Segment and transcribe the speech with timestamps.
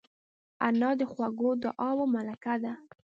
[0.67, 2.73] انا د خوږو دعاوو ملکه ده